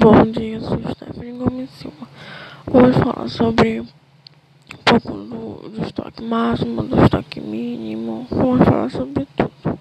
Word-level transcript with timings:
Bom 0.00 0.30
dia, 0.30 0.60
sou 0.60 0.78
Stephanie 0.92 1.32
Gomes 1.32 1.70
Silva. 1.70 2.06
Vou 2.66 2.92
falar 2.92 3.28
sobre 3.28 3.80
um 3.80 3.86
pouco 4.84 5.12
do, 5.12 5.68
do 5.70 5.82
estoque 5.84 6.22
máximo, 6.22 6.84
do 6.84 7.02
estoque 7.02 7.40
mínimo. 7.40 8.24
Vou 8.30 8.58
falar 8.58 8.90
sobre 8.90 9.26
tudo. 9.36 9.78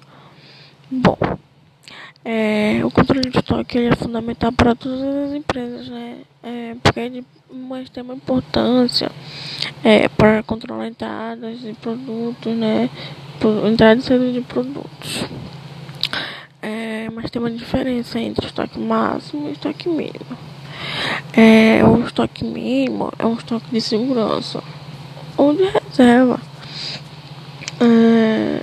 Bom, 0.90 1.18
é, 2.26 2.82
o 2.84 2.90
controle 2.90 3.30
de 3.30 3.38
estoque 3.38 3.78
é 3.78 3.96
fundamental 3.96 4.52
para 4.52 4.74
todas 4.74 5.01
as 5.01 5.35
empresas, 5.35 5.88
né? 5.88 6.22
É, 6.42 6.76
porque 6.81 6.99
é 6.99 7.10
tem 7.94 8.04
uma 8.04 8.15
importância 8.15 9.12
é, 9.84 10.10
para 10.10 10.42
controlar 10.42 10.88
entradas 10.88 11.62
de 11.62 11.74
produtos, 11.74 12.56
né? 12.56 12.90
Entrada 13.72 13.99
e 13.99 14.04
saída 14.04 14.31
de 14.31 14.42
produtos. 14.42 15.28
Mas 17.20 17.31
tem 17.31 17.41
uma 17.41 17.49
diferença 17.49 18.20
entre 18.20 18.45
estoque 18.45 18.77
máximo 18.77 19.50
e 19.50 19.54
estoque 19.54 19.90
mínimo. 19.90 20.38
É, 21.34 21.84
o 21.84 22.05
estoque 22.05 22.46
mínimo 22.46 23.12
é 23.18 23.26
um 23.26 23.34
estoque 23.34 23.66
de 23.72 23.82
segurança 23.82 24.64
ou 25.36 25.52
de 25.52 25.64
reserva. 25.64 26.40
É, 27.82 28.62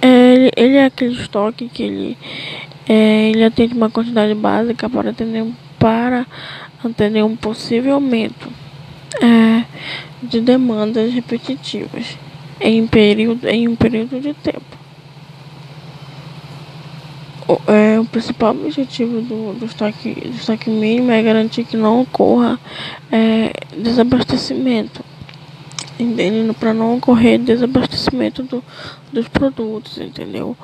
é, 0.00 0.50
ele 0.56 0.76
é 0.76 0.86
aquele 0.86 1.20
estoque 1.20 1.68
que 1.68 1.82
ele, 1.82 2.18
é, 2.88 3.28
ele 3.28 3.44
atende 3.44 3.74
uma 3.74 3.90
quantidade 3.90 4.34
básica 4.34 4.88
para 4.88 5.10
atender, 5.10 5.46
para 5.78 6.26
atender 6.82 7.22
um 7.22 7.36
possível 7.36 7.92
aumento 7.92 8.48
é, 9.20 9.66
de 10.22 10.40
demandas 10.40 11.12
repetitivas 11.12 12.16
em, 12.58 12.86
período, 12.86 13.46
em 13.46 13.68
um 13.68 13.76
período 13.76 14.18
de 14.18 14.32
tempo 14.32 14.73
é, 17.66 18.00
o 18.00 18.04
principal 18.06 18.50
objetivo 18.52 19.20
do, 19.20 19.52
do, 19.58 19.66
estoque, 19.66 20.14
do 20.14 20.36
estoque 20.36 20.70
mínimo 20.70 21.10
é 21.10 21.22
garantir 21.22 21.64
que 21.64 21.76
não 21.76 22.02
ocorra 22.02 22.58
é, 23.12 23.52
desabastecimento. 23.76 25.04
Entendendo? 25.98 26.54
Para 26.54 26.74
não 26.74 26.96
ocorrer 26.96 27.38
desabastecimento 27.38 28.42
do, 28.42 28.64
dos 29.12 29.28
produtos, 29.28 29.98
entendeu? 29.98 30.56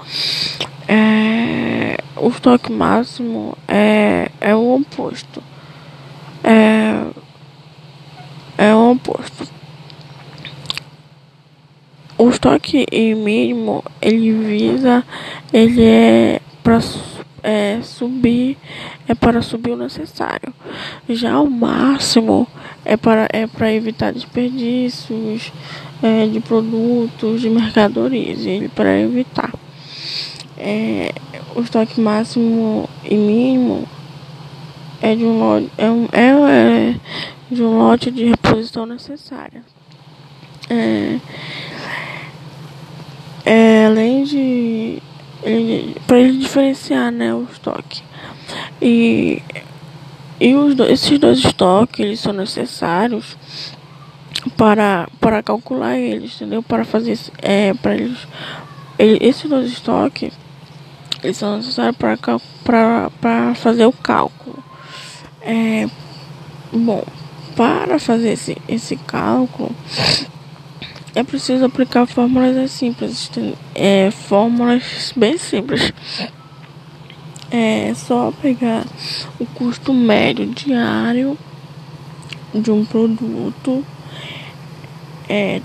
É, 0.89 1.99
o 2.17 2.29
estoque 2.29 2.73
máximo 2.73 3.57
é, 3.69 4.31
é 4.41 4.55
o 4.55 4.75
oposto. 4.75 5.43
É, 6.43 7.07
é 8.59 8.75
o 8.75 8.93
oposto. 8.93 9.49
O 12.19 12.29
estoque 12.29 12.87
mínimo, 13.15 13.85
ele 14.03 14.33
visa, 14.33 15.05
ele 15.53 15.83
é 15.83 16.40
para 16.71 16.79
é, 17.43 17.81
subir 17.83 18.57
é 19.09 19.15
para 19.15 19.43
subir 19.43 19.73
o 19.73 19.77
necessário. 19.77 20.55
Já 21.09 21.41
o 21.41 21.51
máximo 21.51 22.47
é 22.85 22.97
para 22.97 23.27
é 23.33 23.47
para 23.49 23.73
evitar 23.73 24.13
desperdícios 24.13 25.53
é, 26.01 26.27
de 26.27 26.39
produtos, 26.39 27.41
de 27.41 27.51
mercadorias, 27.51 28.47
ele 28.47 28.69
para 28.69 28.97
evitar. 29.01 29.53
É, 30.57 31.13
o 31.57 31.61
estoque 31.61 32.01
máximo 32.01 32.89
e 33.05 33.17
mínimo 33.17 33.89
é 35.03 35.17
de 35.17 35.25
um 35.25 35.41
lote, 35.41 35.71
é, 35.77 36.21
é, 36.21 36.91
é 36.91 36.95
de 37.51 37.63
um 37.63 37.79
lote 37.79 38.13
de 38.13 38.27
reposição 38.27 38.87
necessária. 38.87 39.65
É, 40.69 41.19
é, 43.45 43.87
além 43.87 44.23
de 44.23 45.03
para 46.07 46.33
diferenciar 46.33 47.11
né, 47.11 47.35
o 47.35 47.47
estoque. 47.51 48.03
E, 48.81 49.43
e 50.41 50.55
os 50.55 50.75
dois, 50.75 50.91
esses 50.91 51.19
dois 51.19 51.39
estoques 51.39 52.01
eles 52.01 52.21
são 52.21 52.33
necessários 52.33 53.37
para, 54.57 55.09
para 55.21 55.43
calcular 55.43 55.97
eles, 55.99 56.35
entendeu? 56.37 56.63
Para 56.63 56.85
fazer 56.85 57.19
é, 57.39 57.75
para 57.75 57.95
eles 57.95 58.19
ele, 58.99 59.19
esses 59.21 59.49
dois 59.49 59.71
estoques 59.71 60.33
eles 61.23 61.37
são 61.37 61.57
necessários 61.57 61.97
para, 61.97 62.17
para, 62.65 63.11
para 63.21 63.55
fazer 63.55 63.87
o 63.87 63.93
cálculo. 63.93 64.63
É, 65.43 65.87
bom, 66.73 67.05
para 67.57 67.99
fazer 67.99 68.33
esse, 68.33 68.57
esse 68.69 68.97
cálculo 68.97 69.75
é 71.15 71.23
preciso 71.23 71.65
aplicar 71.65 72.07
fórmulas 72.07 72.71
simples, 72.71 73.31
é, 73.75 74.11
fórmulas 74.11 75.13
bem 75.17 75.37
simples. 75.37 75.93
É 77.51 77.93
só 77.95 78.33
pegar 78.41 78.85
o 79.41 79.47
custo 79.47 79.93
médio 79.93 80.47
diário 80.47 81.37
de 82.55 82.71
um 82.71 82.85
produto, 82.85 83.85
é, 85.29 85.61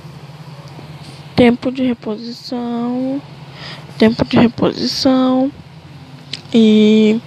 tempo 1.35 1.72
de 1.72 1.83
reposição, 1.83 3.22
tempo 4.00 4.25
de 4.25 4.38
reposição 4.38 5.51
e 6.51 7.22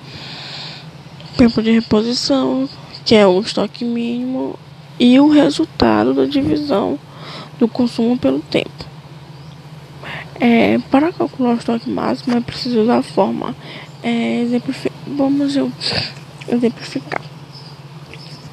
tempo 1.36 1.62
de 1.62 1.70
reposição, 1.70 2.68
que 3.04 3.14
é 3.14 3.24
o 3.24 3.40
estoque 3.40 3.84
mínimo, 3.84 4.58
e 4.98 5.20
o 5.20 5.28
resultado 5.28 6.12
da 6.12 6.24
divisão 6.24 6.98
do 7.58 7.68
consumo 7.68 8.18
pelo 8.18 8.40
tempo. 8.40 8.88
É, 10.40 10.78
para 10.90 11.12
calcular 11.12 11.54
o 11.54 11.58
estoque 11.58 11.90
máximo 11.90 12.36
é 12.36 12.40
preciso 12.40 12.82
usar 12.82 12.98
a 12.98 13.02
forma. 13.02 13.54
É, 14.02 14.44
vamos 15.06 15.56
exemplificar. 16.48 17.20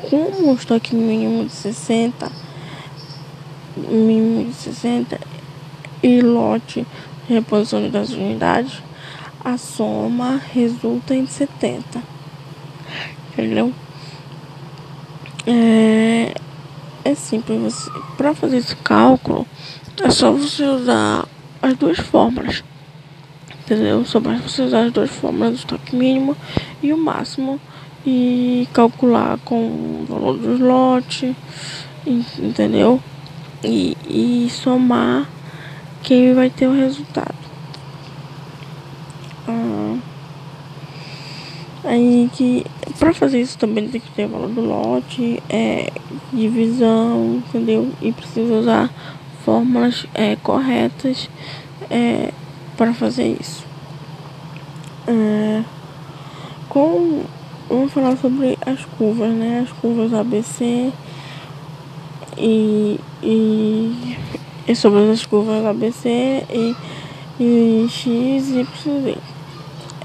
Com 0.10 0.50
o 0.50 0.54
estoque 0.56 0.96
mínimo 0.96 1.46
de 1.46 1.52
60, 1.52 2.32
mínimo 3.78 4.46
de 4.46 4.54
60 4.54 5.20
e 6.02 6.22
lote 6.22 6.86
de 7.28 7.34
reposição 7.34 7.90
das 7.90 8.10
unidades, 8.10 8.82
a 9.44 9.58
soma 9.58 10.42
resulta 10.54 11.14
em 11.14 11.28
70. 11.28 12.02
Entendeu? 13.34 13.72
É, 15.46 16.34
é 17.06 17.14
simples. 17.14 17.88
Para 18.18 18.34
fazer 18.34 18.58
esse 18.58 18.76
cálculo, 18.78 19.48
é 20.04 20.10
só 20.10 20.32
você 20.32 20.66
usar 20.66 21.26
as 21.62 21.78
duas 21.78 22.00
fórmulas. 22.00 22.64
Entendeu? 23.62 24.04
Só 24.04 24.20
basta 24.20 24.48
você 24.48 24.64
usar 24.64 24.86
as 24.86 24.92
duas 24.92 25.10
fórmulas 25.10 25.52
do 25.52 25.56
estoque 25.58 25.96
mínimo 25.96 26.36
e 26.84 26.92
o 26.92 26.98
máximo 26.98 27.60
e 28.06 28.68
calcular 28.74 29.40
com 29.46 29.56
o 29.56 30.06
valor 30.08 30.38
dos 30.38 30.60
lotes, 30.60 31.36
entendeu? 32.06 33.02
E, 33.64 33.98
e 34.08 34.50
somar 34.50 35.28
quem 36.04 36.34
vai 36.34 36.50
ter 36.50 36.68
o 36.68 36.76
resultado. 36.76 37.34
Ah, 39.48 39.95
aí 41.85 42.29
que 42.34 42.66
para 43.00 43.13
fazer 43.13 43.41
isso 43.41 43.57
também 43.57 43.88
tem 43.88 44.01
que 44.01 44.12
ter 44.12 44.25
o 44.25 44.29
valor 44.29 44.50
do 44.50 44.62
lote, 44.62 45.41
é, 45.50 45.91
divisão, 46.34 47.44
entendeu? 47.47 47.91
E 48.01 48.12
precisa 48.12 48.53
usar 48.56 48.90
fórmulas 49.44 50.06
é, 50.13 50.35
corretas 50.38 51.29
é, 51.90 52.31
para 52.75 52.94
fazer 52.94 53.38
isso. 53.40 53.63
É, 55.07 55.63
com, 56.69 57.23
vamos 57.69 57.94
falar 57.94 58.17
sobre 58.17 58.57
as 58.66 58.84
curvas, 58.97 59.31
né? 59.31 59.66
As 59.66 59.72
curvas 59.79 60.13
ABC 60.13 60.91
e, 62.38 63.00
e, 63.22 64.17
e 64.67 64.75
sobre 64.75 65.12
as 65.12 65.25
curvas 65.25 65.66
ABC 65.66 66.44
e, 66.50 66.75
e 67.40 67.88
X 67.90 68.50
e 68.50 68.59
Y. 68.62 69.17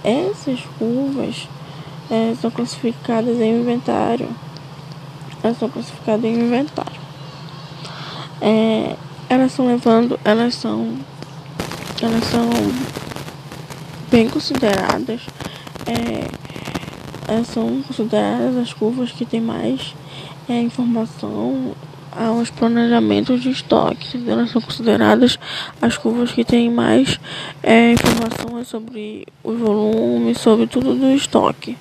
Essas 0.03 0.61
curvas 0.79 1.49
é, 2.11 2.35
são 2.41 2.51
classificadas 2.51 3.39
em 3.39 3.61
inventário. 3.61 4.29
Elas 5.43 5.57
são 5.59 5.71
classificadas 5.71 6.25
em 6.25 6.35
inventário. 6.35 7.01
É, 8.41 8.97
elas 9.29 9.53
são 9.53 9.67
levando, 9.67 10.19
elas 10.25 10.55
são, 10.55 10.97
elas 12.03 12.25
são 12.25 12.51
bem 14.11 14.29
consideradas. 14.29 15.21
É, 15.87 16.29
elas 17.29 17.47
são 17.47 17.83
consideradas 17.83 18.57
as 18.57 18.73
curvas 18.73 19.13
que 19.13 19.25
têm 19.25 19.41
mais 19.41 19.95
é, 20.49 20.61
informação 20.61 21.77
aos 22.11 22.51
planejamentos 22.51 23.41
de 23.41 23.51
estoque. 23.51 24.21
Elas 24.27 24.51
são 24.51 24.61
consideradas 24.61 25.39
as 25.81 25.97
curvas 25.97 26.33
que 26.33 26.45
têm 26.45 26.69
mais 26.69 27.21
é, 27.63 27.93
informações 27.93 28.67
sobre 28.67 29.27
os 29.45 29.59
volumes, 29.59 30.39
sobre 30.39 30.67
tudo 30.67 30.95
do 30.95 31.13
estoque 31.13 31.77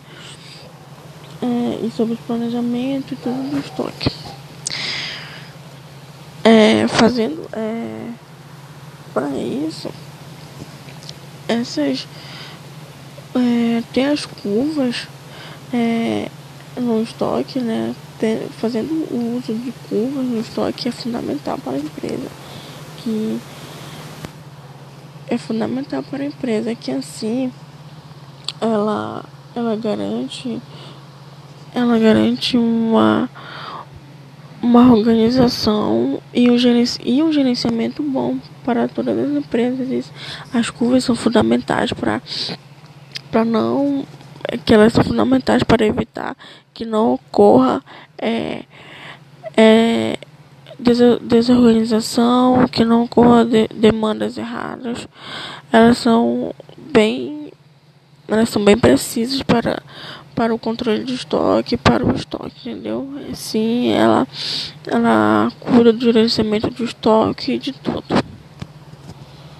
é, 1.69 1.85
e 1.85 1.91
sobre 1.91 2.15
o 2.15 2.17
planejamento 2.17 3.13
e 3.13 3.17
tudo 3.17 3.51
do 3.51 3.59
estoque. 3.59 4.09
É, 6.43 6.87
fazendo 6.87 7.47
é, 7.53 8.09
para 9.13 9.29
isso, 9.29 9.89
essas 11.47 12.07
é, 13.35 13.83
tem 13.93 14.07
as 14.07 14.25
curvas 14.25 15.07
é, 15.73 16.29
no 16.77 17.01
estoque, 17.01 17.59
né? 17.59 17.95
fazendo 18.59 18.91
o 19.11 19.37
uso 19.37 19.53
de 19.53 19.71
curvas 19.87 20.25
no 20.25 20.41
estoque 20.41 20.89
é 20.89 20.91
fundamental 20.91 21.57
para 21.57 21.73
a 21.73 21.79
empresa. 21.79 22.29
Que 22.97 23.39
é 25.27 25.37
fundamental 25.37 26.03
para 26.03 26.23
a 26.23 26.25
empresa 26.25 26.75
que 26.75 26.91
assim 26.91 27.51
ela, 28.59 29.23
ela 29.55 29.75
garante 29.75 30.61
ela 31.73 31.97
garante 31.99 32.57
uma 32.57 33.29
uma 34.61 34.91
organização 34.91 36.21
e 36.33 36.49
um, 36.49 36.57
e 37.05 37.23
um 37.23 37.31
gerenciamento 37.31 38.03
bom 38.03 38.37
para 38.65 38.89
todas 38.89 39.17
as 39.17 39.31
empresas. 39.37 40.11
As 40.53 40.69
curvas 40.69 41.03
são 41.03 41.15
fundamentais 41.15 41.93
para 41.93 42.21
para 43.31 43.45
não 43.45 44.05
que 44.65 44.73
elas 44.73 44.93
são 44.93 45.03
fundamentais 45.03 45.63
para 45.63 45.85
evitar 45.85 46.35
que 46.73 46.85
não 46.85 47.13
ocorra 47.13 47.83
é, 48.17 48.63
é, 49.55 50.17
desorganização, 50.79 52.65
que 52.67 52.85
não 52.85 53.03
ocorra 53.03 53.45
de, 53.45 53.67
demandas 53.67 54.37
erradas. 54.37 55.07
Elas 55.71 55.97
são 55.97 56.53
bem 56.77 57.28
elas 58.29 58.49
são 58.49 58.63
bem 58.63 58.77
precisas 58.77 59.41
para 59.41 59.81
para 60.35 60.53
o 60.55 60.59
controle 60.59 61.03
de 61.03 61.15
estoque, 61.15 61.75
para 61.75 62.05
o 62.05 62.15
estoque, 62.15 62.69
entendeu? 62.69 63.05
Sim, 63.33 63.91
ela 63.91 64.25
ela 64.87 65.51
cuida 65.59 65.91
do 65.91 65.99
gerenciamento 65.99 66.69
do 66.69 66.85
estoque 66.85 67.57
de 67.57 67.73
tudo. 67.73 68.05